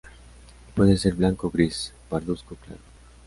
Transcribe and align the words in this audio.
Puede 0.73 0.97
ser 0.97 1.13
blanco 1.13 1.45
o 1.45 1.51
gris 1.51 1.93
pardusco 2.09 2.55
claro. 2.55 2.81